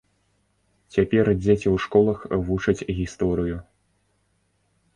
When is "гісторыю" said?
3.01-3.57